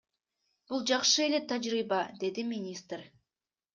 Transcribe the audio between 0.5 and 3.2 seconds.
Бул жакшы эле тажрыйба,— деди министр.